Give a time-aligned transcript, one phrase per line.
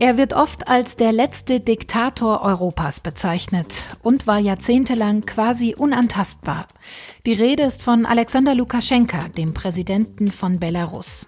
[0.00, 6.66] Er wird oft als der letzte Diktator Europas bezeichnet und war jahrzehntelang quasi unantastbar.
[7.26, 11.26] Die Rede ist von Alexander Lukaschenka, dem Präsidenten von Belarus.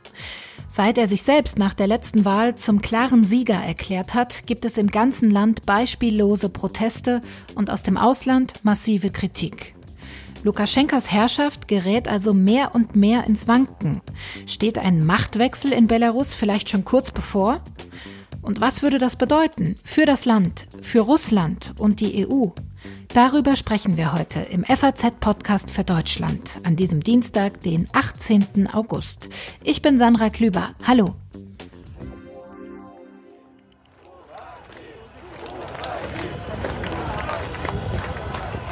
[0.68, 4.79] Seit er sich selbst nach der letzten Wahl zum klaren Sieger erklärt hat, gibt es
[4.79, 7.20] im ganzen Land beispiellose Proteste
[7.57, 9.75] und aus dem Ausland massive Kritik.
[10.43, 14.00] Lukaschenkas Herrschaft gerät also mehr und mehr ins Wanken.
[14.46, 17.60] Steht ein Machtwechsel in Belarus vielleicht schon kurz bevor?
[18.42, 22.47] Und was würde das bedeuten für das Land, für Russland und die EU?
[23.12, 28.69] Darüber sprechen wir heute im FAZ-Podcast für Deutschland an diesem Dienstag, den 18.
[28.72, 29.28] August.
[29.62, 30.70] Ich bin Sandra Klüber.
[30.86, 31.16] Hallo.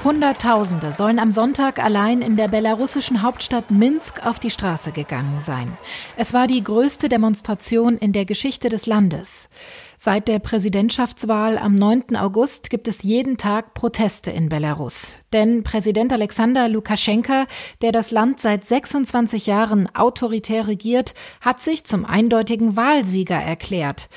[0.05, 5.77] Hunderttausende sollen am Sonntag allein in der belarussischen Hauptstadt Minsk auf die Straße gegangen sein.
[6.16, 9.48] Es war die größte Demonstration in der Geschichte des Landes.
[9.97, 12.14] Seit der Präsidentschaftswahl am 9.
[12.14, 15.17] August gibt es jeden Tag Proteste in Belarus.
[15.33, 17.47] Denn Präsident Alexander Lukaschenka,
[17.83, 24.09] der das Land seit 26 Jahren autoritär regiert, hat sich zum eindeutigen Wahlsieger erklärt.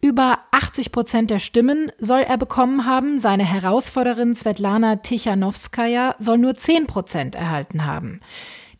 [0.00, 3.18] Über 80 Prozent der Stimmen soll er bekommen haben.
[3.18, 8.20] Seine Herausforderin Svetlana Tichanowskaja soll nur 10 Prozent erhalten haben.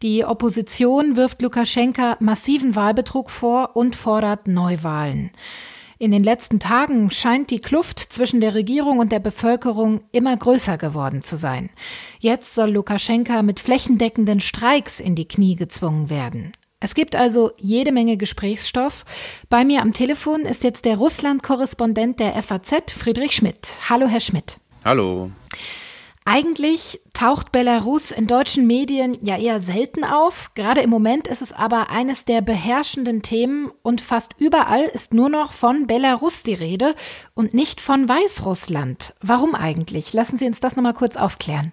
[0.01, 5.33] Die Opposition wirft Lukaschenka massiven Wahlbetrug vor und fordert Neuwahlen.
[5.99, 10.79] In den letzten Tagen scheint die Kluft zwischen der Regierung und der Bevölkerung immer größer
[10.79, 11.71] geworden zu sein.
[12.21, 16.53] Jetzt soll Lukaschenka mit flächendeckenden Streiks in die Knie gezwungen werden.
[16.81, 19.05] Es gibt also jede Menge Gesprächsstoff.
[19.49, 23.73] Bei mir am Telefon ist jetzt der Russland-Korrespondent der FAZ, Friedrich Schmidt.
[23.89, 24.59] Hallo, Herr Schmidt.
[24.85, 25.33] Hallo.
[26.25, 30.53] Eigentlich taucht Belarus in deutschen Medien ja eher selten auf.
[30.55, 35.31] Gerade im Moment ist es aber eines der beherrschenden Themen und fast überall ist nur
[35.31, 36.95] noch von Belarus die Rede
[37.35, 39.15] und nicht von Weißrussland.
[39.23, 40.13] Warum eigentlich?
[40.13, 41.73] Lassen Sie uns das nochmal kurz aufklären.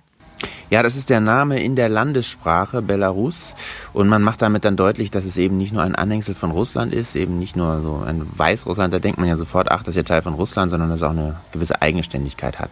[0.70, 3.56] Ja, das ist der Name in der Landessprache Belarus
[3.94, 6.94] und man macht damit dann deutlich, dass es eben nicht nur ein Anhängsel von Russland
[6.94, 9.98] ist, eben nicht nur so ein Weißrussland, da denkt man ja sofort, ach, das ist
[9.98, 12.72] ja Teil von Russland, sondern dass es auch eine gewisse Eigenständigkeit hat.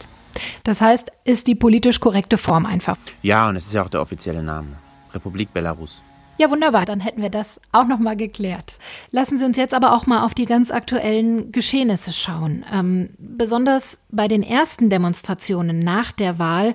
[0.64, 2.98] Das heißt, ist die politisch korrekte Form einfach.
[3.22, 4.70] Ja, und es ist ja auch der offizielle Name.
[5.14, 6.02] Republik Belarus.
[6.38, 8.74] Ja, wunderbar, dann hätten wir das auch nochmal geklärt.
[9.12, 12.66] Lassen Sie uns jetzt aber auch mal auf die ganz aktuellen Geschehnisse schauen.
[12.74, 16.74] Ähm, besonders bei den ersten Demonstrationen nach der Wahl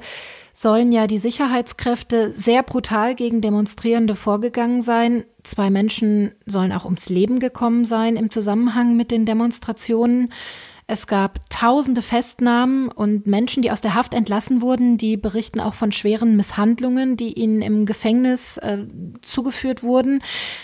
[0.54, 5.24] sollen ja die Sicherheitskräfte sehr brutal gegen Demonstrierende vorgegangen sein.
[5.42, 10.32] Zwei Menschen sollen auch ums Leben gekommen sein im Zusammenhang mit den Demonstrationen.
[10.90, 15.74] Es gab tausende Festnahmen und Menschen, die aus der Haft entlassen wurden, die berichten auch
[15.74, 18.78] von schweren Misshandlungen, die ihnen im Gefängnis äh,
[19.20, 20.22] zugeführt wurden.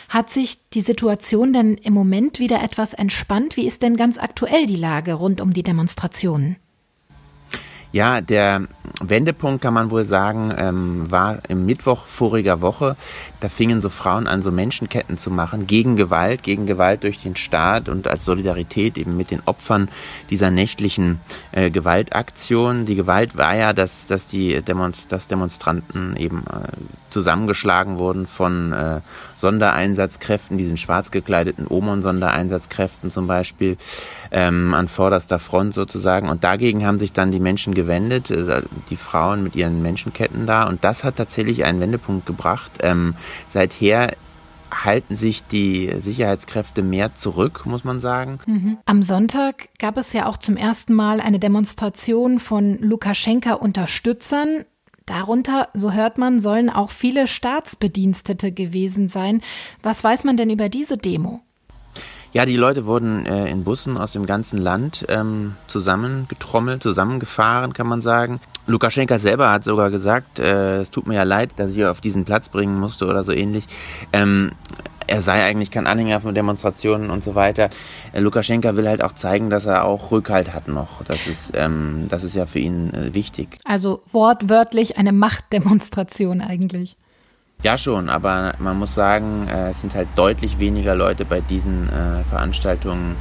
[0.08, 3.58] Hat sich die Situation denn im Moment wieder etwas entspannt?
[3.58, 6.56] Wie ist denn ganz aktuell die Lage rund um die Demonstrationen?
[7.92, 8.66] Ja, der
[9.00, 12.96] Wendepunkt kann man wohl sagen, ähm, war im Mittwoch voriger Woche.
[13.40, 17.36] Da fingen so Frauen an, so Menschenketten zu machen gegen Gewalt, gegen Gewalt durch den
[17.36, 19.88] Staat und als Solidarität eben mit den Opfern
[20.30, 21.20] dieser nächtlichen
[21.52, 22.84] äh, Gewaltaktion.
[22.84, 26.68] Die Gewalt war ja, dass, dass die Demonst dass Demonstranten eben äh,
[27.08, 29.00] zusammengeschlagen wurden von äh,
[29.36, 33.76] Sondereinsatzkräften, diesen schwarz gekleideten Omon-Sondereinsatzkräften zum Beispiel,
[34.30, 36.28] ähm, an vorderster Front sozusagen.
[36.28, 40.64] Und dagegen haben sich dann die Menschen gewendet, äh, die Frauen mit ihren Menschenketten da.
[40.64, 42.72] Und das hat tatsächlich einen Wendepunkt gebracht.
[42.80, 43.14] Ähm,
[43.48, 44.14] seither
[44.72, 48.38] halten sich die Sicherheitskräfte mehr zurück, muss man sagen.
[48.46, 48.78] Mhm.
[48.86, 54.64] Am Sonntag gab es ja auch zum ersten Mal eine Demonstration von Lukaschenka-Unterstützern.
[55.06, 59.42] Darunter, so hört man, sollen auch viele Staatsbedienstete gewesen sein.
[59.82, 61.42] Was weiß man denn über diese Demo?
[62.34, 67.86] Ja, die Leute wurden äh, in Bussen aus dem ganzen Land ähm, zusammengetrommelt, zusammengefahren, kann
[67.86, 68.40] man sagen.
[68.66, 72.24] Lukaschenka selber hat sogar gesagt, äh, es tut mir ja leid, dass ich auf diesen
[72.24, 73.66] Platz bringen musste oder so ähnlich.
[74.12, 74.50] Ähm,
[75.06, 77.68] er sei eigentlich kein Anhänger von Demonstrationen und so weiter.
[78.12, 81.04] Äh, Lukaschenka will halt auch zeigen, dass er auch Rückhalt hat noch.
[81.04, 83.58] Das ist, ähm, das ist ja für ihn äh, wichtig.
[83.64, 86.96] Also wortwörtlich eine Machtdemonstration eigentlich.
[87.64, 91.88] Ja, schon, aber man muss sagen, äh, es sind halt deutlich weniger Leute bei diesen
[91.88, 93.16] äh, Veranstaltungen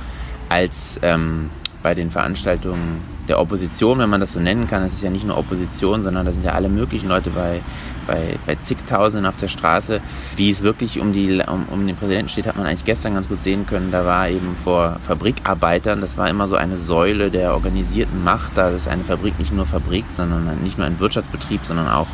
[0.49, 1.49] als ähm,
[1.81, 2.99] bei den Veranstaltungen
[3.29, 4.83] der Opposition, wenn man das so nennen kann.
[4.83, 7.61] Es ist ja nicht nur Opposition, sondern da sind ja alle möglichen Leute bei,
[8.05, 10.01] bei, bei zigtausenden auf der Straße.
[10.35, 13.29] Wie es wirklich um, die, um, um den Präsidenten steht, hat man eigentlich gestern ganz
[13.29, 13.93] gut sehen können.
[13.93, 18.51] Da war eben vor Fabrikarbeitern, das war immer so eine Säule der organisierten Macht.
[18.55, 22.07] Da ist eine Fabrik nicht nur Fabrik, sondern nicht nur ein Wirtschaftsbetrieb, sondern auch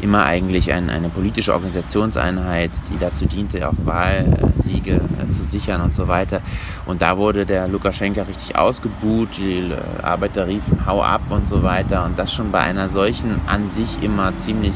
[0.00, 5.94] immer eigentlich ein, eine politische Organisationseinheit, die dazu diente, auch Wahlsiege äh, zu sichern und
[5.94, 6.40] so weiter.
[6.86, 11.62] Und da wurde der Lukaschenka richtig ausgebuht, die äh, Arbeiter riefen, hau ab und so
[11.62, 12.04] weiter.
[12.04, 14.74] Und das schon bei einer solchen an sich immer ziemlich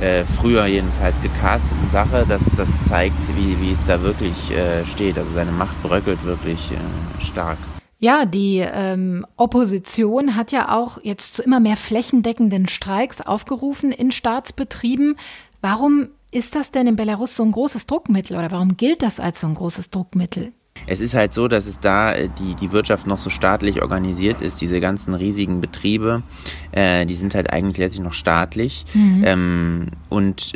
[0.00, 5.18] äh, früher jedenfalls gecasteten Sache, das, das zeigt, wie, wie es da wirklich äh, steht.
[5.18, 7.58] Also seine Macht bröckelt wirklich äh, stark.
[8.00, 14.12] Ja, die ähm, Opposition hat ja auch jetzt zu immer mehr flächendeckenden Streiks aufgerufen in
[14.12, 15.16] Staatsbetrieben.
[15.60, 19.40] Warum ist das denn in Belarus so ein großes Druckmittel oder warum gilt das als
[19.40, 20.52] so ein großes Druckmittel?
[20.86, 24.40] Es ist halt so, dass es da äh, die, die Wirtschaft noch so staatlich organisiert
[24.42, 24.60] ist.
[24.60, 26.22] Diese ganzen riesigen Betriebe,
[26.70, 28.84] äh, die sind halt eigentlich letztlich noch staatlich.
[28.94, 29.24] Mhm.
[29.26, 30.52] Ähm, und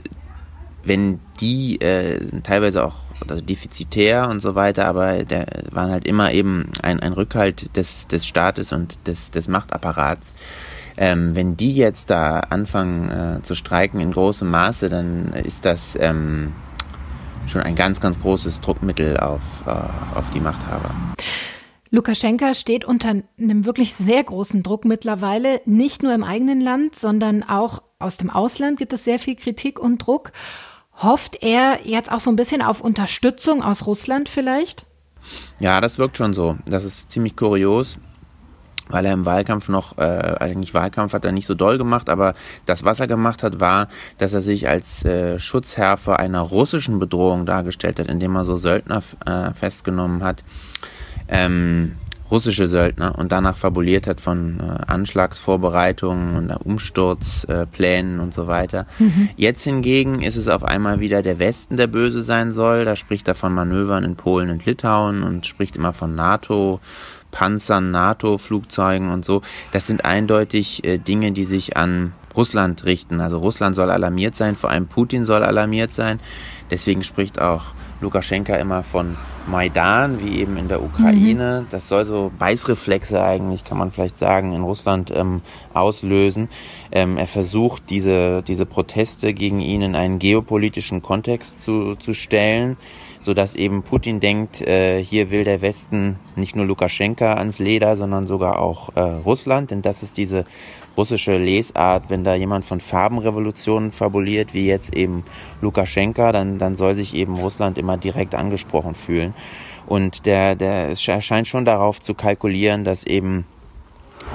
[0.85, 2.95] wenn die äh, teilweise auch
[3.31, 8.07] also defizitär und so weiter, aber der waren halt immer eben ein, ein Rückhalt des,
[8.07, 10.35] des Staates und des, des Machtapparats.
[10.97, 15.97] Ähm, wenn die jetzt da anfangen äh, zu streiken in großem Maße, dann ist das
[15.99, 16.53] ähm,
[17.47, 19.71] schon ein ganz, ganz großes Druckmittel auf, äh,
[20.17, 20.95] auf die Machthaber.
[21.91, 27.43] Lukaschenka steht unter einem wirklich sehr großen Druck mittlerweile, nicht nur im eigenen Land, sondern
[27.43, 30.33] auch aus dem Ausland gibt es sehr viel Kritik und Druck.
[30.97, 34.87] Hofft er jetzt auch so ein bisschen auf Unterstützung aus Russland vielleicht?
[35.59, 36.57] Ja, das wirkt schon so.
[36.67, 37.99] Das ist ziemlich kurios
[38.93, 42.35] weil er im Wahlkampf noch, äh, eigentlich Wahlkampf hat er nicht so doll gemacht, aber
[42.67, 46.99] das, was er gemacht hat, war, dass er sich als äh, Schutzherr vor einer russischen
[46.99, 50.45] Bedrohung dargestellt hat, indem er so Söldner äh, festgenommen hat,
[51.29, 51.97] ähm,
[52.33, 58.87] russische Söldner und danach fabuliert hat von äh, Anschlagsvorbereitungen und Umsturzplänen und so weiter.
[58.99, 59.29] Mhm.
[59.37, 62.87] Jetzt hingegen ist es auf einmal wieder der Westen, der böse sein soll.
[62.87, 66.81] Da spricht er von Manövern in Polen und Litauen und spricht immer von NATO
[67.31, 69.43] Panzern, NATO-Flugzeugen und so.
[69.73, 73.21] Das sind eindeutig äh, Dinge, die sich an Russland richten.
[73.21, 76.21] Also Russland soll alarmiert sein, vor allem Putin soll alarmiert sein.
[76.71, 81.63] Deswegen spricht auch Lukaschenka immer von Maidan, wie eben in der Ukraine.
[81.63, 81.67] Mhm.
[81.71, 85.41] Das soll so Beißreflexe eigentlich, kann man vielleicht sagen, in Russland ähm,
[85.75, 86.49] auslösen.
[86.91, 92.77] Ähm, er versucht, diese, diese Proteste gegen ihn in einen geopolitischen Kontext zu, zu stellen
[93.23, 97.97] so dass eben Putin denkt, äh, hier will der Westen nicht nur Lukaschenka ans Leder,
[97.97, 100.45] sondern sogar auch äh, Russland, denn das ist diese
[100.97, 105.25] russische Lesart, wenn da jemand von Farbenrevolutionen fabuliert, wie jetzt eben
[105.61, 109.35] Lukaschenka, dann, dann soll sich eben Russland immer direkt angesprochen fühlen.
[109.87, 113.45] Und der, der scheint schon darauf zu kalkulieren, dass eben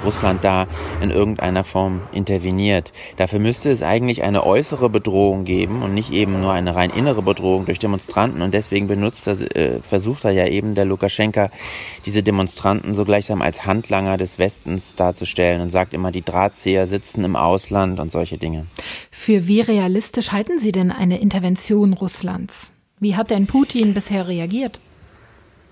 [0.04, 0.66] Russland da
[1.00, 2.92] in irgendeiner Form interveniert.
[3.16, 7.22] Dafür müsste es eigentlich eine äußere Bedrohung geben und nicht eben nur eine rein innere
[7.22, 8.42] Bedrohung durch Demonstranten.
[8.42, 11.50] Und deswegen benutzt er, äh, versucht er ja eben der Lukaschenka,
[12.06, 17.24] diese Demonstranten so gleichsam als Handlanger des Westens darzustellen und sagt immer, die Drahtzieher sitzen
[17.24, 18.66] im Ausland und solche Dinge.
[19.10, 22.74] Für wie realistisch halten Sie denn eine Intervention Russlands?
[23.00, 24.80] Wie hat denn Putin bisher reagiert?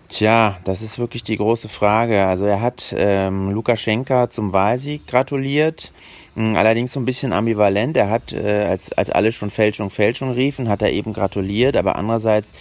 [0.09, 2.27] Tja, das ist wirklich die große Frage.
[2.27, 5.91] Also er hat ähm, Lukaschenka zum Wahlsieg gratuliert,
[6.37, 7.97] hm, allerdings so ein bisschen ambivalent.
[7.97, 11.97] Er hat, äh, als, als alle schon Fälschung, Fälschung riefen, hat er eben gratuliert, aber
[11.97, 12.53] andererseits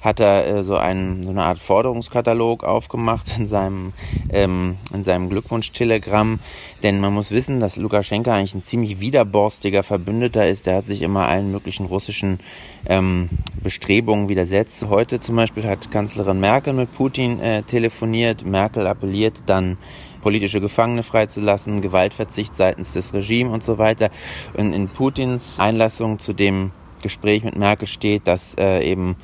[0.00, 3.92] hat er äh, so, einen, so eine Art Forderungskatalog aufgemacht in seinem,
[4.30, 6.40] ähm, in seinem Glückwunsch-Telegramm.
[6.82, 10.66] Denn man muss wissen, dass Lukaschenka eigentlich ein ziemlich widerborstiger Verbündeter ist.
[10.66, 12.40] Der hat sich immer allen möglichen russischen
[12.86, 13.28] ähm,
[13.62, 14.86] Bestrebungen widersetzt.
[14.88, 18.44] Heute zum Beispiel hat Kanzlerin Merkel mit Putin äh, telefoniert.
[18.44, 19.78] Merkel appelliert dann
[20.20, 24.10] politische Gefangene freizulassen, Gewaltverzicht seitens des Regimes und so weiter.
[24.54, 29.16] Und in Putins Einlassung zu dem Gespräch mit Merkel steht, dass äh, eben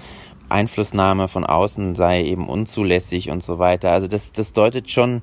[0.49, 3.91] Einflussnahme von außen sei eben unzulässig und so weiter.
[3.91, 5.23] Also das, das deutet schon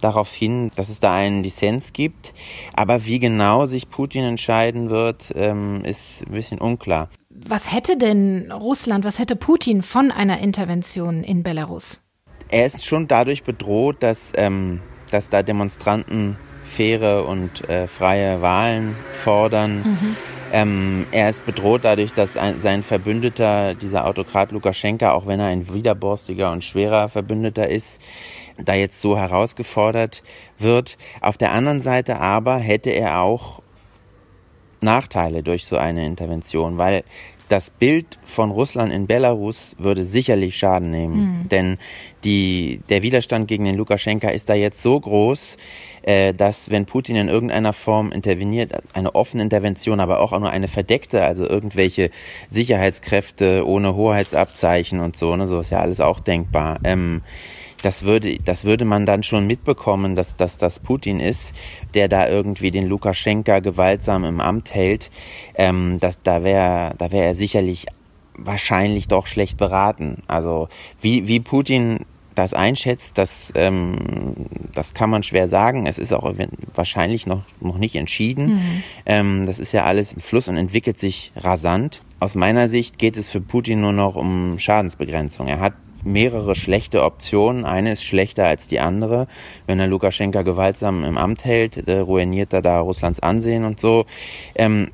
[0.00, 2.34] darauf hin, dass es da einen Dissens gibt.
[2.74, 7.08] Aber wie genau sich Putin entscheiden wird, ähm, ist ein bisschen unklar.
[7.30, 12.00] Was hätte denn Russland, was hätte Putin von einer Intervention in Belarus?
[12.48, 14.80] Er ist schon dadurch bedroht, dass, ähm,
[15.10, 19.78] dass da Demonstranten faire und äh, freie Wahlen fordern.
[19.78, 20.16] Mhm
[20.52, 25.46] ähm, er ist bedroht dadurch, dass ein, sein Verbündeter, dieser Autokrat Lukaschenka, auch wenn er
[25.46, 28.00] ein widerborstiger und schwerer Verbündeter ist,
[28.58, 30.22] da jetzt so herausgefordert
[30.58, 30.96] wird.
[31.20, 33.62] Auf der anderen Seite aber hätte er auch
[34.80, 37.02] Nachteile durch so eine Intervention, weil
[37.48, 41.42] das Bild von Russland in Belarus würde sicherlich Schaden nehmen.
[41.42, 41.48] Mhm.
[41.48, 41.78] Denn
[42.24, 45.56] die, der Widerstand gegen den Lukaschenka ist da jetzt so groß,
[46.06, 50.68] äh, dass wenn Putin in irgendeiner Form interveniert, eine offene Intervention, aber auch nur eine
[50.68, 52.10] verdeckte, also irgendwelche
[52.48, 56.78] Sicherheitskräfte ohne Hoheitsabzeichen und so, ne, so ist ja alles auch denkbar.
[56.84, 57.22] Ähm,
[57.82, 61.54] das würde, das würde man dann schon mitbekommen, dass, dass das Putin ist,
[61.94, 65.10] der da irgendwie den Lukaschenka gewaltsam im Amt hält.
[65.56, 67.86] Ähm, das, da wäre da wäre er sicherlich
[68.38, 70.22] wahrscheinlich doch schlecht beraten.
[70.28, 70.68] Also
[71.00, 75.86] wie, wie Putin das einschätzt, das, ähm, das kann man schwer sagen.
[75.86, 76.32] Es ist auch
[76.74, 78.46] wahrscheinlich noch, noch nicht entschieden.
[78.46, 78.82] Mhm.
[79.06, 82.02] Ähm, das ist ja alles im Fluss und entwickelt sich rasant.
[82.20, 85.48] Aus meiner Sicht geht es für Putin nur noch um Schadensbegrenzung.
[85.48, 85.72] Er hat
[86.04, 87.64] mehrere schlechte Optionen.
[87.64, 89.28] Eine ist schlechter als die andere.
[89.66, 94.04] Wenn er Lukaschenka gewaltsam im Amt hält, äh, ruiniert er da Russlands Ansehen und so.
[94.54, 94.90] Ähm,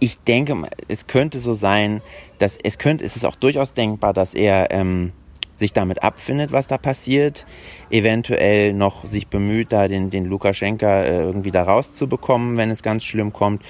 [0.00, 0.56] ich denke,
[0.88, 2.02] es könnte so sein,
[2.40, 5.12] dass es könnte, es ist auch durchaus denkbar, dass er ähm,
[5.60, 7.46] sich damit abfindet, was da passiert,
[7.90, 13.04] eventuell noch sich bemüht, da den, den Lukaschenka äh, irgendwie da rauszubekommen, wenn es ganz
[13.04, 13.62] schlimm kommt,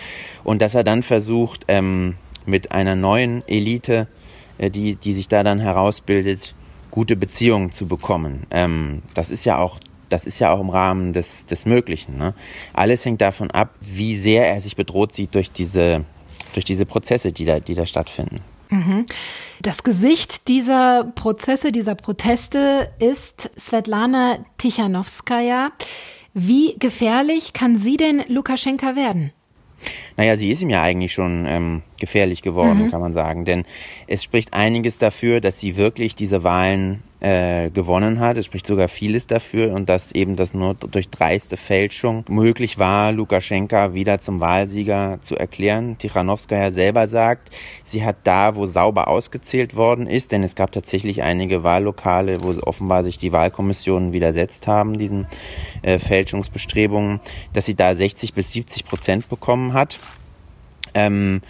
[0.43, 2.15] und dass er dann versucht, ähm,
[2.47, 4.09] mit einer neuen Elite,
[4.57, 6.55] äh, die, die sich da dann herausbildet,
[6.91, 8.47] gute Beziehungen zu bekommen.
[8.51, 9.79] Ähm, das ist ja auch
[10.09, 12.19] das ist ja auch im Rahmen des, des Möglichen.
[12.19, 12.35] Ne?
[12.73, 16.05] Alles hängt davon ab, wie sehr er sich bedroht sieht durch diese
[16.53, 18.41] durch diese Prozesse, die da, die da stattfinden.
[18.71, 19.07] Mhm.
[19.61, 25.73] Das Gesicht dieser Prozesse, dieser Proteste ist Svetlana Tichanowskaja.
[26.33, 29.33] Wie gefährlich kann sie denn Lukaschenka werden?
[30.17, 32.91] Naja, sie ist ihm ja eigentlich schon ähm, gefährlich geworden, mhm.
[32.91, 33.45] kann man sagen.
[33.45, 33.65] Denn
[34.07, 38.37] es spricht einiges dafür, dass sie wirklich diese Wahlen äh, gewonnen hat.
[38.37, 43.13] Es spricht sogar vieles dafür und dass eben das nur durch dreiste Fälschung möglich war,
[43.13, 45.99] Lukaschenka wieder zum Wahlsieger zu erklären.
[45.99, 51.23] Tichanowskaja selber sagt, sie hat da, wo sauber ausgezählt worden ist, denn es gab tatsächlich
[51.23, 55.27] einige Wahllokale, wo offenbar sich die Wahlkommissionen widersetzt haben, diesen
[55.83, 57.21] äh, Fälschungsbestrebungen,
[57.53, 59.99] dass sie da 60 bis 70 Prozent bekommen hat.
[60.95, 61.43] Ähm,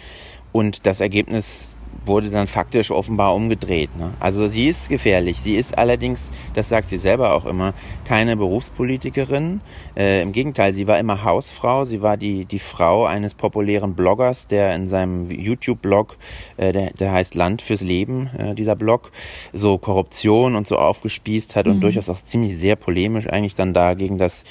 [0.51, 1.70] und das Ergebnis
[2.05, 3.95] wurde dann faktisch offenbar umgedreht.
[3.97, 4.11] Ne?
[4.19, 5.39] Also sie ist gefährlich.
[5.41, 7.73] Sie ist allerdings, das sagt sie selber auch immer,
[8.05, 9.61] keine Berufspolitikerin.
[9.95, 11.85] Äh, Im Gegenteil, sie war immer Hausfrau.
[11.85, 16.17] Sie war die, die Frau eines populären Bloggers, der in seinem YouTube-Blog,
[16.57, 19.11] äh, der, der heißt Land fürs Leben, äh, dieser Blog,
[19.53, 21.73] so Korruption und so aufgespießt hat mhm.
[21.73, 24.43] und durchaus auch ziemlich sehr polemisch eigentlich dann da gegen das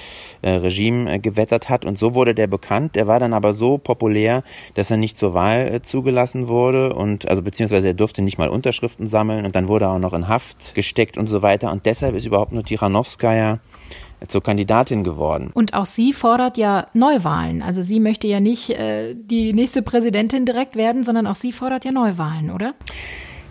[0.42, 1.84] äh, Regime äh, gewettert hat.
[1.84, 2.94] Und so wurde der bekannt.
[2.96, 4.42] Der war dann aber so populär,
[4.74, 8.48] dass er nicht zur Wahl äh, zugelassen wurde und also beziehungsweise er durfte nicht mal
[8.48, 11.70] Unterschriften sammeln und dann wurde er auch noch in Haft gesteckt und so weiter.
[11.72, 13.60] Und deshalb ist überhaupt nur Tiranowskaja
[14.28, 15.50] zur Kandidatin geworden.
[15.54, 17.62] Und auch sie fordert ja Neuwahlen.
[17.62, 21.84] Also sie möchte ja nicht äh, die nächste Präsidentin direkt werden, sondern auch sie fordert
[21.84, 22.74] ja Neuwahlen, oder?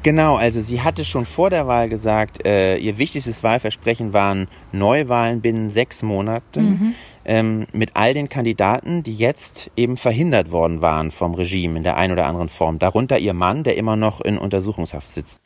[0.04, 5.42] Genau, also sie hatte schon vor der Wahl gesagt, äh, ihr wichtigstes Wahlversprechen waren Neuwahlen
[5.42, 6.96] binnen sechs Monaten mhm.
[7.26, 11.98] Ähm, mit all den Kandidaten, die jetzt eben verhindert worden waren vom Regime in der
[11.98, 12.80] einen oder anderen Form.
[12.80, 15.40] Darunter ihr Mann, der immer noch in Untersuchungshaft sitzt.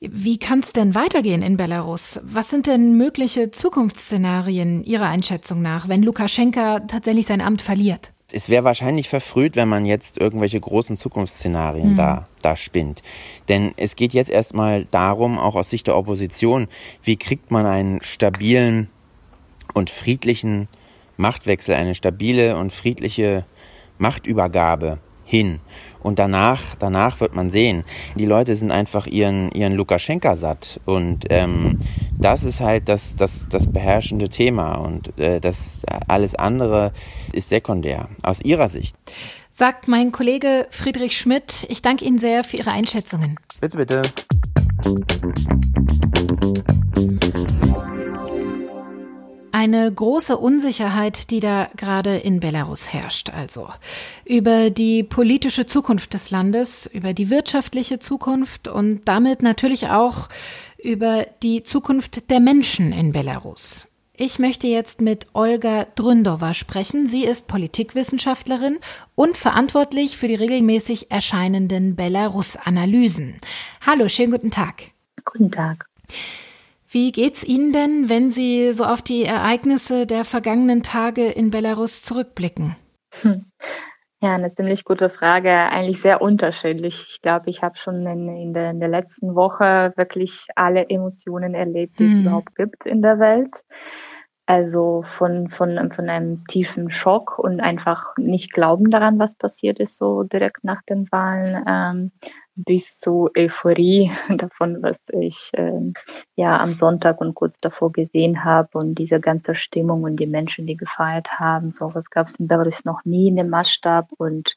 [0.00, 2.20] Wie kann es denn weitergehen in Belarus?
[2.22, 8.14] Was sind denn mögliche Zukunftsszenarien Ihrer Einschätzung nach, wenn Lukaschenka tatsächlich sein Amt verliert?
[8.34, 11.96] es wäre wahrscheinlich verfrüht, wenn man jetzt irgendwelche großen Zukunftsszenarien mhm.
[11.96, 13.02] da, da spinnt.
[13.48, 16.68] Denn es geht jetzt erstmal darum, auch aus Sicht der Opposition,
[17.02, 18.90] wie kriegt man einen stabilen
[19.74, 20.68] und friedlichen
[21.16, 23.44] Machtwechsel, eine stabile und friedliche
[23.98, 25.60] Machtübergabe hin.
[26.02, 30.80] Und danach, danach wird man sehen, die Leute sind einfach ihren, ihren Lukaschenka satt.
[30.84, 31.80] Und ähm,
[32.18, 34.74] das ist halt das, das, das beherrschende Thema.
[34.74, 36.92] Und äh, das alles andere
[37.32, 38.96] ist sekundär, aus ihrer Sicht.
[39.50, 41.66] Sagt mein Kollege Friedrich Schmidt.
[41.68, 43.36] Ich danke Ihnen sehr für Ihre Einschätzungen.
[43.60, 44.02] Bitte, bitte.
[49.54, 53.68] Eine große Unsicherheit, die da gerade in Belarus herrscht, also
[54.24, 60.28] über die politische Zukunft des Landes, über die wirtschaftliche Zukunft und damit natürlich auch
[60.76, 63.86] über die Zukunft der Menschen in Belarus.
[64.16, 67.06] Ich möchte jetzt mit Olga Dründova sprechen.
[67.06, 68.80] Sie ist Politikwissenschaftlerin
[69.14, 73.36] und verantwortlich für die regelmäßig erscheinenden Belarus-Analysen.
[73.86, 74.90] Hallo, schönen guten Tag.
[75.24, 75.86] Guten Tag.
[76.94, 82.04] Wie geht's Ihnen denn, wenn Sie so auf die Ereignisse der vergangenen Tage in Belarus
[82.04, 82.76] zurückblicken?
[83.22, 83.46] Hm.
[84.22, 85.50] Ja, eine ziemlich gute Frage.
[85.50, 87.04] Eigentlich sehr unterschiedlich.
[87.08, 91.54] Ich glaube, ich habe schon in, in, der, in, der, letzten Woche wirklich alle Emotionen
[91.54, 92.10] erlebt, die hm.
[92.12, 93.50] es überhaupt gibt in der Welt.
[94.46, 99.96] Also von, von, von einem tiefen Schock und einfach nicht glauben daran, was passiert ist,
[99.96, 102.12] so direkt nach den Wahlen, ähm,
[102.56, 105.92] bis zu Euphorie davon, was ich äh,
[106.36, 110.66] ja am Sonntag und kurz davor gesehen habe und diese ganze Stimmung und die Menschen,
[110.66, 111.72] die gefeiert haben.
[111.72, 114.56] So was gab es in Belarus noch nie in dem Maßstab und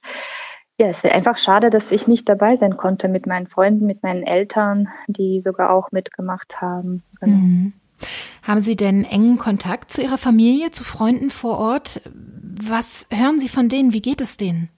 [0.79, 4.03] Ja, es wäre einfach schade, dass ich nicht dabei sein konnte mit meinen Freunden, mit
[4.03, 7.03] meinen Eltern, die sogar auch mitgemacht haben.
[7.20, 7.38] Genau.
[7.38, 7.74] Mhm.
[8.48, 12.00] Haben Sie denn engen Kontakt zu Ihrer Familie, zu Freunden vor Ort?
[12.06, 13.92] Was hören Sie von denen?
[13.92, 14.70] Wie geht es denen?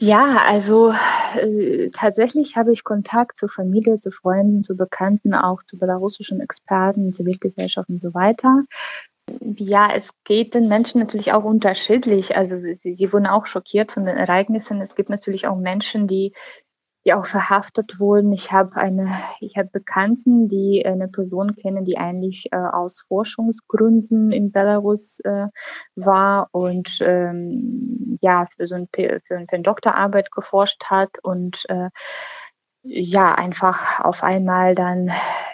[0.00, 0.94] Ja, also
[1.36, 7.12] äh, tatsächlich habe ich Kontakt zu Familie, zu Freunden, zu Bekannten, auch zu belarussischen Experten,
[7.12, 8.64] Zivilgesellschaft und so weiter.
[9.56, 12.34] Ja, es geht den Menschen natürlich auch unterschiedlich.
[12.34, 14.80] Also sie, sie wurden auch schockiert von den Ereignissen.
[14.80, 16.32] Es gibt natürlich auch Menschen, die
[17.04, 18.32] die auch verhaftet wurden.
[18.32, 24.30] Ich habe eine, ich habe Bekannten, die eine Person kennen, die eigentlich äh, aus Forschungsgründen
[24.30, 25.48] in Belarus äh,
[25.96, 31.88] war und ähm, ja für so ein für, für eine Doktorarbeit geforscht hat und äh,
[32.84, 35.10] ja einfach auf einmal dann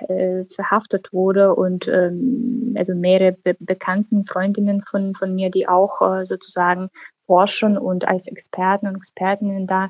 [0.08, 6.00] äh, verhaftet wurde und ähm, also mehrere be bekannten Freundinnen von von mir, die auch
[6.02, 6.90] äh, sozusagen
[7.26, 9.88] forschen und als Experten und Expertinnen da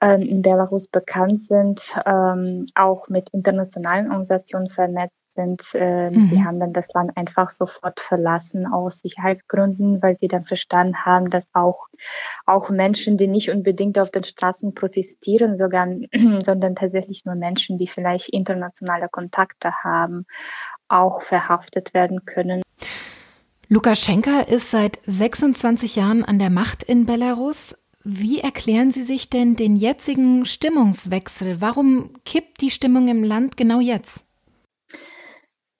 [0.00, 5.62] ähm, in Belarus bekannt sind, ähm, auch mit internationalen Organisationen vernetzt sind.
[5.74, 6.30] Äh, mhm.
[6.30, 11.30] Die haben dann das Land einfach sofort verlassen aus Sicherheitsgründen, weil sie dann verstanden haben,
[11.30, 11.86] dass auch,
[12.44, 15.86] auch Menschen, die nicht unbedingt auf den Straßen protestieren, sogar,
[16.44, 20.26] sondern tatsächlich nur Menschen, die vielleicht internationale Kontakte haben,
[20.88, 22.62] auch verhaftet werden können.
[23.68, 27.76] Lukaschenka ist seit 26 Jahren an der Macht in Belarus.
[28.04, 31.60] Wie erklären Sie sich denn den jetzigen Stimmungswechsel?
[31.60, 34.28] Warum kippt die Stimmung im Land genau jetzt?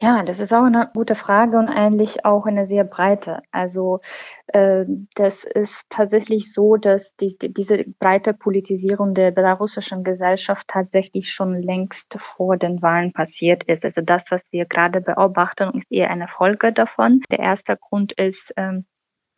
[0.00, 3.42] Ja, das ist auch eine gute Frage und eigentlich auch eine sehr breite.
[3.50, 4.00] Also
[4.46, 4.84] äh,
[5.16, 12.14] das ist tatsächlich so, dass die, diese breite Politisierung der belarussischen Gesellschaft tatsächlich schon längst
[12.16, 13.84] vor den Wahlen passiert ist.
[13.84, 17.20] Also das, was wir gerade beobachten, ist eher eine Folge davon.
[17.28, 18.86] Der erste Grund ist, ähm,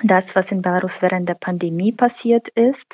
[0.02, 2.86] das, was in Belarus während der Pandemie passiert ist.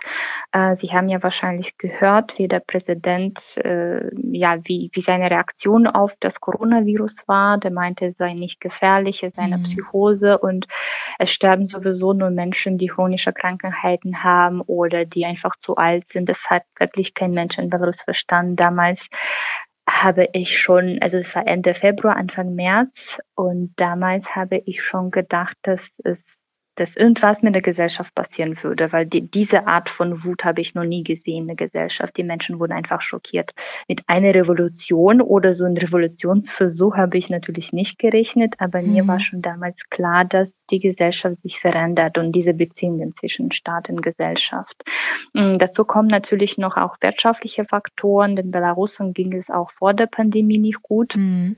[0.53, 5.87] Äh, Sie haben ja wahrscheinlich gehört, wie der Präsident, äh, ja, wie, wie seine Reaktion
[5.87, 7.59] auf das Coronavirus war.
[7.59, 9.65] Der meinte, es sei nicht gefährlich, es sei eine mhm.
[9.65, 10.67] Psychose und
[11.19, 16.29] es sterben sowieso nur Menschen, die chronische Krankheiten haben oder die einfach zu alt sind.
[16.29, 18.57] Das hat wirklich kein Mensch in Belarus verstanden.
[18.57, 19.09] Damals
[19.89, 25.11] habe ich schon, also es war Ende Februar, Anfang März und damals habe ich schon
[25.11, 26.19] gedacht, dass es
[26.77, 30.75] dass irgendwas mit der Gesellschaft passieren würde, weil die, diese Art von Wut habe ich
[30.75, 32.17] noch nie gesehen in der Gesellschaft.
[32.17, 33.53] Die Menschen wurden einfach schockiert.
[33.89, 38.93] Mit einer Revolution oder so einem Revolutionsversuch habe ich natürlich nicht gerechnet, aber mhm.
[38.93, 43.89] mir war schon damals klar, dass die Gesellschaft sich verändert und diese Beziehungen zwischen Staat
[43.89, 44.85] und Gesellschaft.
[45.33, 48.37] Und dazu kommen natürlich noch auch wirtschaftliche Faktoren.
[48.37, 51.17] Den Belarusen ging es auch vor der Pandemie nicht gut.
[51.17, 51.57] Mhm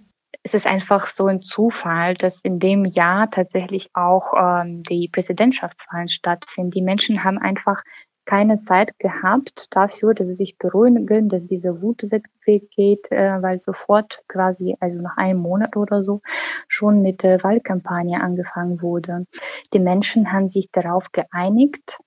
[0.48, 6.08] es ist einfach so ein Zufall, dass in dem Jahr tatsächlich auch ähm, die Präsidentschaftswahlen
[6.08, 6.70] stattfinden.
[6.70, 7.82] Die Menschen haben einfach
[8.24, 14.22] keine Zeit gehabt dafür, dass sie sich beruhigen, dass diese Wut weggeht, äh, weil sofort
[14.26, 16.22] quasi, also nach einem Monat oder so,
[16.66, 19.26] schon mit der Wahlkampagne angefangen wurde.
[19.74, 21.98] Die Menschen haben sich darauf geeinigt,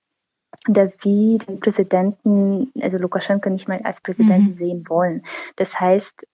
[0.66, 4.56] dass sie den Präsidenten, also Lukaschenko nicht mehr als Präsidenten mhm.
[4.56, 5.22] sehen wollen.
[5.56, 6.26] Das heißt,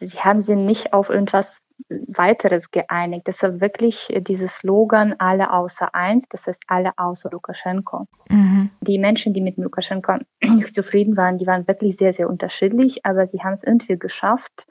[0.00, 3.28] sie haben sich nicht auf irgendwas weiteres geeinigt.
[3.28, 8.06] Das ist wirklich dieses Slogan alle außer eins, das heißt alle außer Lukaschenko.
[8.28, 8.70] Mhm.
[8.80, 13.26] Die Menschen, die mit Lukaschenko nicht zufrieden waren, die waren wirklich sehr, sehr unterschiedlich, aber
[13.26, 14.66] sie haben es irgendwie geschafft,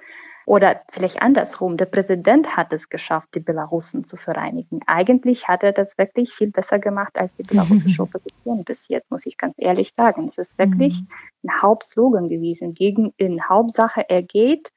[0.45, 4.79] oder vielleicht andersrum, der Präsident hat es geschafft, die Belarussen zu vereinigen.
[4.85, 9.25] Eigentlich hat er das wirklich viel besser gemacht als die belarussische Opposition bis jetzt, muss
[9.25, 10.27] ich ganz ehrlich sagen.
[10.27, 11.07] Es ist wirklich mhm.
[11.49, 12.73] ein Hauptslogan gewesen.
[12.73, 14.71] Gegen, in Hauptsache, er geht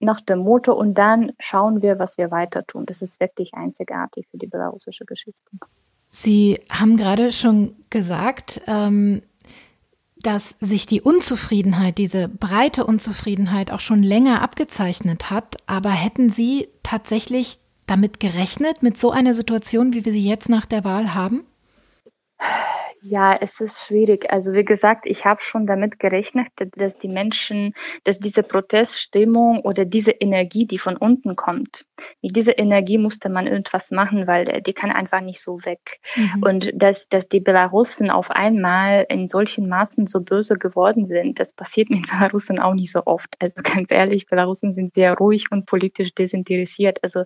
[0.00, 2.86] nach dem Motto und dann schauen wir, was wir weiter tun.
[2.86, 5.42] Das ist wirklich einzigartig für die belarussische Geschichte.
[6.08, 9.22] Sie haben gerade schon gesagt, ähm,
[10.26, 15.56] dass sich die Unzufriedenheit, diese breite Unzufriedenheit auch schon länger abgezeichnet hat.
[15.66, 20.66] Aber hätten Sie tatsächlich damit gerechnet, mit so einer Situation, wie wir sie jetzt nach
[20.66, 21.44] der Wahl haben?
[23.06, 24.32] Ja, es ist schwierig.
[24.32, 29.84] Also wie gesagt, ich habe schon damit gerechnet, dass die Menschen, dass diese Proteststimmung oder
[29.84, 31.84] diese Energie, die von unten kommt,
[32.22, 36.00] mit dieser Energie musste man irgendwas machen, weil die kann einfach nicht so weg.
[36.16, 36.42] Mhm.
[36.42, 41.52] Und dass, dass die Belarussen auf einmal in solchen Maßen so böse geworden sind, das
[41.52, 43.36] passiert mit Belarussen auch nicht so oft.
[43.38, 47.00] Also ganz ehrlich, Belarussen sind sehr ruhig und politisch desinteressiert.
[47.02, 47.24] Also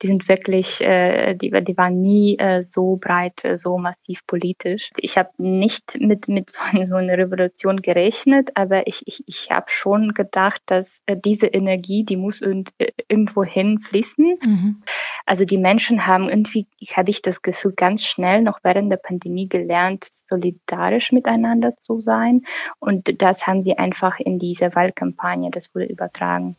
[0.00, 4.90] die sind wirklich, äh, die, die waren nie äh, so breit, äh, so massiv politisch.
[4.96, 9.70] Ich habe nicht mit, mit so, so einer Revolution gerechnet, aber ich, ich, ich habe
[9.70, 12.64] schon gedacht, dass äh, diese Energie, die muss, äh,
[13.08, 14.38] irgendwo hinfließen.
[14.42, 14.82] Mhm.
[15.26, 19.48] Also die Menschen haben irgendwie, habe ich das Gefühl, ganz schnell noch während der Pandemie
[19.48, 22.42] gelernt, solidarisch miteinander zu sein.
[22.78, 26.56] Und das haben sie einfach in diese Wahlkampagne, das wurde übertragen.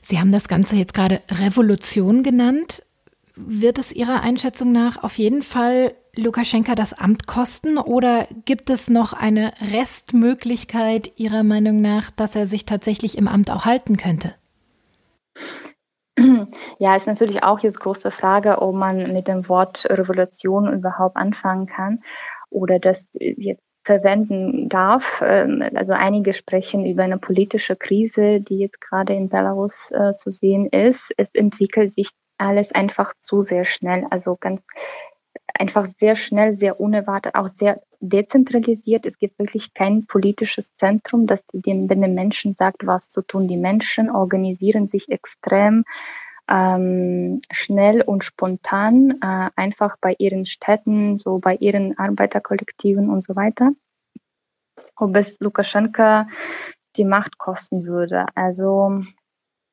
[0.00, 2.82] Sie haben das Ganze jetzt gerade Revolution genannt.
[3.34, 8.90] Wird es Ihrer Einschätzung nach auf jeden Fall Lukaschenka das Amt kosten oder gibt es
[8.90, 14.34] noch eine Restmöglichkeit Ihrer Meinung nach, dass er sich tatsächlich im Amt auch halten könnte?
[16.78, 21.66] Ja, ist natürlich auch jetzt große Frage, ob man mit dem Wort Revolution überhaupt anfangen
[21.66, 22.02] kann
[22.50, 25.22] oder das jetzt verwenden darf.
[25.24, 30.30] Ähm, also einige sprechen über eine politische Krise, die jetzt gerade in Belarus äh, zu
[30.30, 31.12] sehen ist.
[31.16, 34.06] Es entwickelt sich alles einfach zu sehr schnell.
[34.10, 34.60] Also ganz
[35.54, 39.06] einfach sehr schnell, sehr unerwartet, auch sehr dezentralisiert.
[39.06, 43.48] Es gibt wirklich kein politisches Zentrum, das den, den Menschen sagt, was zu tun.
[43.48, 45.84] Die Menschen organisieren sich extrem
[46.48, 53.36] ähm, schnell und spontan, äh, einfach bei ihren Städten, so bei ihren Arbeiterkollektiven und so
[53.36, 53.70] weiter.
[54.96, 56.26] Ob es Lukaschenka
[56.96, 58.26] die Macht kosten würde.
[58.34, 59.02] Also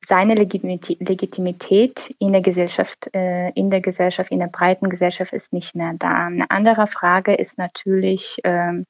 [0.10, 5.76] seine Legitimität in der Gesellschaft, äh, in der Gesellschaft, in der breiten Gesellschaft ist nicht
[5.76, 6.26] mehr da.
[6.26, 8.86] Eine andere Frage ist natürlich, ähm,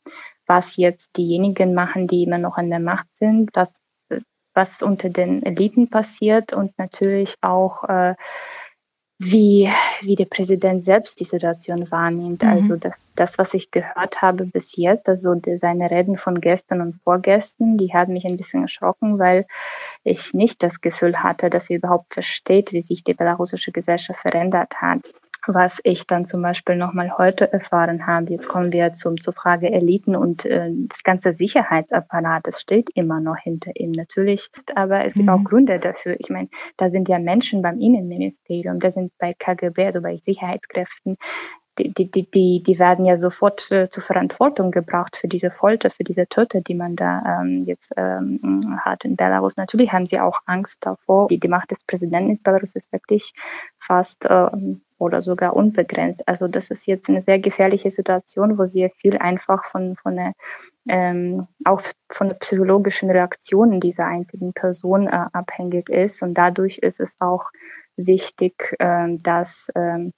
[0.48, 3.74] was jetzt diejenigen machen, die immer noch an der Macht sind, was,
[4.54, 8.16] was unter den Eliten passiert und natürlich auch äh,
[9.20, 9.70] wie,
[10.02, 12.42] wie der Präsident selbst die Situation wahrnimmt.
[12.42, 12.50] Mhm.
[12.50, 16.80] Also das, das, was ich gehört habe bis jetzt, also die, seine Reden von gestern
[16.80, 19.46] und vorgestern, die haben mich ein bisschen erschrocken, weil
[20.06, 24.82] ich nicht das Gefühl hatte, dass er überhaupt versteht, wie sich die belarussische Gesellschaft verändert
[24.82, 25.02] hat
[25.54, 28.32] was ich dann zum Beispiel nochmal heute erfahren habe.
[28.32, 33.20] Jetzt kommen wir zum, zur Frage Eliten und äh, das ganze Sicherheitsapparat, das steht immer
[33.20, 34.50] noch hinter ihm natürlich.
[34.76, 35.30] Aber es gibt mhm.
[35.30, 36.16] auch Gründe dafür.
[36.20, 41.18] Ich meine, da sind ja Menschen beim Innenministerium, da sind bei KGB, also bei Sicherheitskräften,
[41.80, 46.04] die, die, die, die werden ja sofort äh, zur Verantwortung gebracht für diese Folter, für
[46.04, 49.56] diese Töte, die man da ähm, jetzt ähm, hat in Belarus.
[49.56, 51.28] Natürlich haben sie auch Angst davor.
[51.30, 53.34] Die, die Macht des Präsidenten in Belarus ist wirklich
[53.80, 56.28] fast ähm, oder sogar unbegrenzt.
[56.28, 60.34] Also das ist jetzt eine sehr gefährliche Situation, wo sehr viel einfach von, von der
[60.88, 66.22] ähm, auch von psychologischen Reaktionen dieser einzelnen Person äh, abhängig ist.
[66.22, 67.46] Und dadurch ist es auch
[67.96, 70.12] wichtig, äh, dass äh,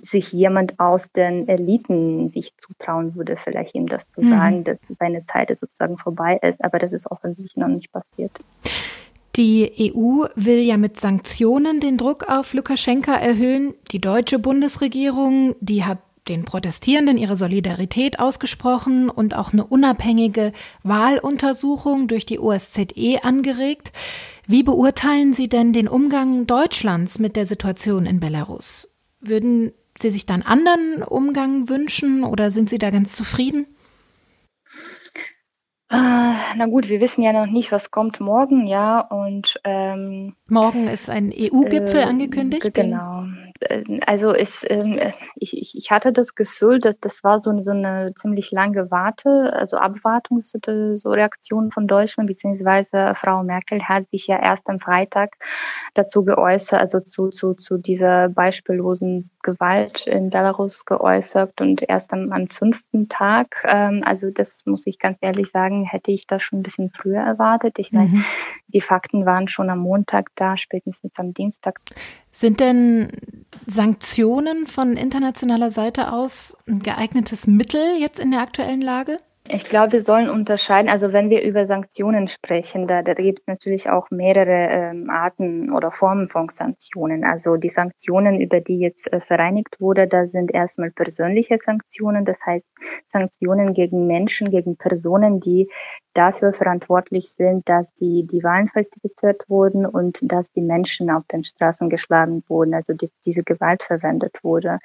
[0.00, 4.30] sich jemand aus den Eliten sich zutrauen würde, vielleicht ihm das zu mhm.
[4.30, 6.64] sagen, dass seine Zeit sozusagen vorbei ist.
[6.64, 8.32] Aber das ist offensichtlich noch nicht passiert.
[9.36, 13.74] Die EU will ja mit Sanktionen den Druck auf Lukaschenka erhöhen.
[13.90, 22.08] Die deutsche Bundesregierung, die hat den Protestierenden ihre Solidarität ausgesprochen und auch eine unabhängige Wahluntersuchung
[22.08, 23.92] durch die OSZE angeregt.
[24.46, 28.88] Wie beurteilen Sie denn den Umgang Deutschlands mit der Situation in Belarus?
[29.20, 33.66] Würden Sie sich da einen anderen Umgang wünschen oder sind Sie da ganz zufrieden?
[35.92, 39.00] Ah, na gut, wir wissen ja noch nicht, was kommt morgen, ja.
[39.00, 42.72] Und ähm, morgen ist ein EU-Gipfel äh, angekündigt.
[42.72, 43.24] Genau.
[43.62, 44.98] Äh, also ist, ähm,
[45.36, 49.76] ich, ich, hatte das Gefühl, dass das war so, so eine ziemlich lange Warte, also
[49.76, 51.12] Abwartungs so
[51.70, 55.36] von Deutschland, beziehungsweise Frau Merkel hat sich ja erst am Freitag
[55.94, 62.32] dazu geäußert, also zu, zu, zu dieser beispiellosen Gewalt in Belarus geäußert und erst am,
[62.32, 66.60] am fünften Tag, ähm, also das muss ich ganz ehrlich sagen, hätte ich das schon
[66.60, 67.78] ein bisschen früher erwartet.
[67.78, 68.24] Ich meine, mhm.
[68.68, 71.80] die Fakten waren schon am Montag da, spätestens am Dienstag.
[72.32, 73.12] Sind denn
[73.66, 79.18] Sanktionen von internationaler Seite aus ein geeignetes Mittel jetzt in der aktuellen Lage?
[79.48, 83.46] Ich glaube, wir sollen unterscheiden, also wenn wir über Sanktionen sprechen, da, da gibt es
[83.48, 87.24] natürlich auch mehrere ähm, Arten oder Formen von Sanktionen.
[87.24, 92.38] Also die Sanktionen, über die jetzt äh, vereinigt wurde, da sind erstmal persönliche Sanktionen, das
[92.46, 92.66] heißt
[93.08, 95.68] Sanktionen gegen Menschen, gegen Personen, die
[96.14, 101.42] dafür verantwortlich sind, dass die, die Wahlen falsifiziert wurden und dass die Menschen auf den
[101.42, 104.78] Straßen geschlagen wurden, also die, diese Gewalt verwendet wurde.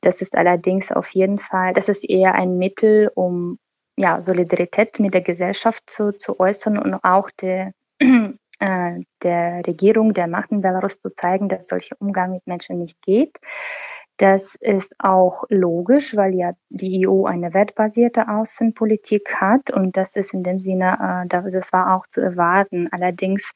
[0.00, 3.58] Das ist allerdings auf jeden Fall, das ist eher ein Mittel, um
[4.00, 10.26] ja, Solidarität mit der Gesellschaft zu, zu äußern und auch der, äh, der Regierung, der
[10.26, 13.38] Macht in Belarus zu zeigen, dass solcher Umgang mit Menschen nicht geht.
[14.16, 20.34] Das ist auch logisch, weil ja die EU eine wertbasierte Außenpolitik hat und das ist
[20.34, 22.88] in dem Sinne, äh, das war auch zu erwarten.
[22.92, 23.52] Allerdings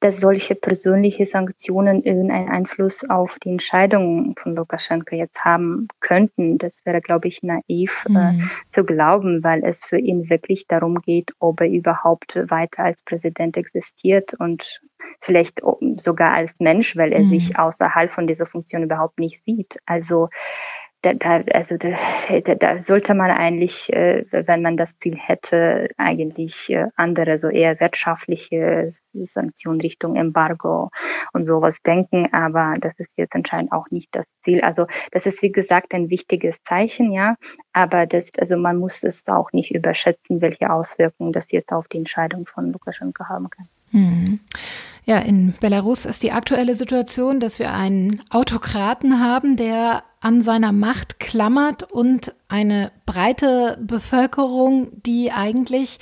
[0.00, 6.56] dass solche persönliche Sanktionen irgendeinen Einfluss auf die Entscheidungen von Lukaschenka jetzt haben könnten.
[6.56, 8.16] Das wäre, glaube ich, naiv äh, mhm.
[8.16, 13.02] äh, zu glauben, weil es für ihn wirklich darum geht, ob er überhaupt weiter als
[13.02, 14.32] Präsident existiert.
[14.34, 14.80] Und
[15.20, 15.60] vielleicht
[15.96, 17.30] sogar als Mensch, weil er mhm.
[17.30, 19.78] sich außerhalb von dieser Funktion überhaupt nicht sieht.
[19.84, 20.28] Also
[21.02, 21.96] da, da, also da,
[22.54, 27.80] da sollte man eigentlich, äh, wenn man das Ziel hätte, eigentlich äh, andere, so eher
[27.80, 30.90] wirtschaftliche Sanktionen Richtung Embargo
[31.32, 32.32] und sowas denken.
[32.32, 34.60] Aber das ist jetzt anscheinend auch nicht das Ziel.
[34.60, 37.36] Also das ist wie gesagt ein wichtiges Zeichen, ja.
[37.72, 41.98] Aber das, also man muss es auch nicht überschätzen, welche Auswirkungen das jetzt auf die
[41.98, 43.68] Entscheidung von Lukaschenko haben kann.
[43.92, 44.40] Hm.
[45.04, 50.72] Ja, in Belarus ist die aktuelle Situation, dass wir einen Autokraten haben, der an seiner
[50.72, 55.98] Macht klammert und eine breite Bevölkerung, die eigentlich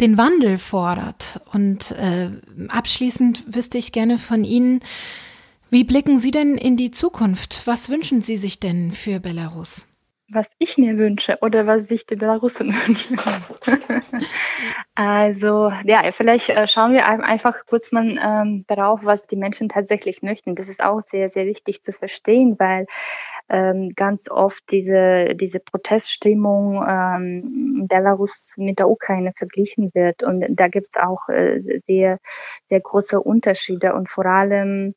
[0.00, 1.40] den Wandel fordert.
[1.52, 2.30] Und äh,
[2.68, 4.80] abschließend wüsste ich gerne von Ihnen,
[5.70, 7.66] wie blicken Sie denn in die Zukunft?
[7.66, 9.88] Was wünschen Sie sich denn für Belarus?
[10.30, 13.18] was ich mir wünsche oder was sich die Belarussen wünschen.
[14.94, 20.22] also ja, vielleicht äh, schauen wir einfach kurz mal ähm, darauf, was die Menschen tatsächlich
[20.22, 20.54] möchten.
[20.54, 22.86] Das ist auch sehr, sehr wichtig zu verstehen, weil
[23.48, 30.22] ähm, ganz oft diese, diese Proteststimmung ähm, Belarus mit der Ukraine verglichen wird.
[30.22, 32.18] Und da gibt es auch äh, sehr,
[32.68, 34.94] sehr große Unterschiede und vor allem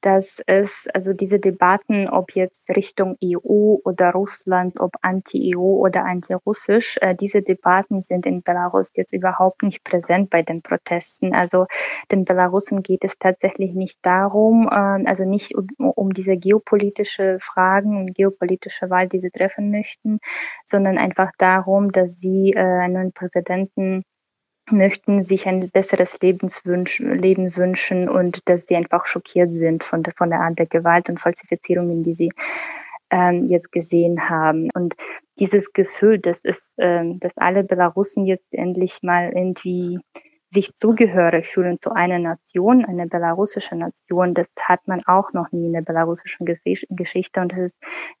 [0.00, 6.98] dass es also diese Debatten, ob jetzt Richtung EU oder Russland, ob anti-EU oder anti-russisch,
[7.00, 11.34] äh, diese Debatten sind in Belarus jetzt überhaupt nicht präsent bei den Protesten.
[11.34, 11.66] Also
[12.10, 17.96] den Belarusen geht es tatsächlich nicht darum, äh, also nicht um, um diese geopolitische Fragen
[17.96, 20.18] und geopolitische Wahl, die sie treffen möchten,
[20.66, 24.04] sondern einfach darum, dass sie äh, einen Präsidenten
[24.70, 30.14] möchten sich ein besseres Lebenswünsch, Leben wünschen und dass sie einfach schockiert sind von der,
[30.16, 32.30] von der Art der Gewalt und Falsifizierungen, die sie
[33.10, 34.70] ähm, jetzt gesehen haben.
[34.74, 34.94] Und
[35.38, 39.98] dieses Gefühl, dass es, ähm, dass alle Belarussen jetzt endlich mal irgendwie
[40.52, 45.66] sich zugehörig fühlen zu einer Nation, einer belarussischen Nation, das hat man auch noch nie
[45.66, 47.76] in der belarussischen Geschichte und das ist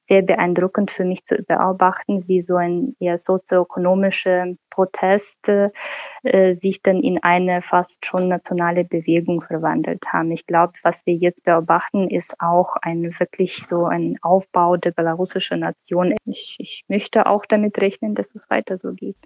[0.08, 7.02] sehr beeindruckend für mich zu beobachten, wie so ein eher sozioökonomischer Protest äh, sich dann
[7.02, 10.30] in eine fast schon nationale Bewegung verwandelt haben.
[10.30, 15.60] Ich glaube, was wir jetzt beobachten, ist auch ein wirklich so ein Aufbau der belarussischen
[15.60, 16.14] Nation.
[16.24, 19.16] Ich, ich möchte auch damit rechnen, dass es weiter so geht.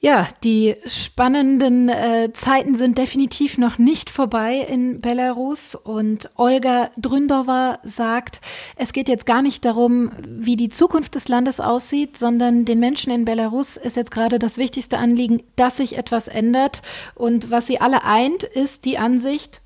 [0.00, 7.80] Ja, die spannenden äh, Zeiten sind definitiv noch nicht vorbei in Belarus und Olga Dründova
[7.82, 8.40] sagt,
[8.76, 13.12] es geht jetzt gar nicht darum, wie die Zukunft des Landes aussieht, sondern den Menschen
[13.12, 16.82] in Belarus ist jetzt gerade das wichtigste Anliegen, dass sich etwas ändert
[17.16, 19.62] und was sie alle eint, ist die Ansicht,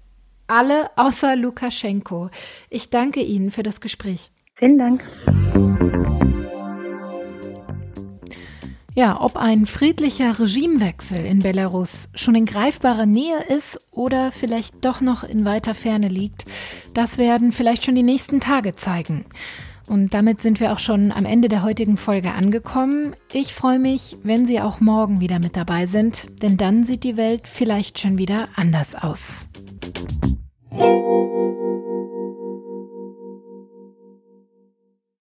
[0.47, 2.31] alle außer Lukaschenko.
[2.71, 4.31] Ich danke Ihnen für das Gespräch.
[4.55, 6.12] Vielen Dank.
[8.94, 15.00] Ja, ob ein friedlicher Regimewechsel in Belarus schon in greifbarer Nähe ist oder vielleicht doch
[15.00, 16.44] noch in weiter Ferne liegt,
[16.92, 19.24] das werden vielleicht schon die nächsten Tage zeigen.
[19.88, 23.16] Und damit sind wir auch schon am Ende der heutigen Folge angekommen.
[23.33, 27.16] Ich freue mich, wenn Sie auch morgen wieder mit dabei sind, denn dann sieht die
[27.16, 29.48] Welt vielleicht schon wieder anders aus.